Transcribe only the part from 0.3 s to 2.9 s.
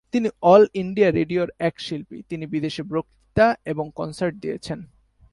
all India রেডিওর এক শিল্পী, তিনি বিদেশে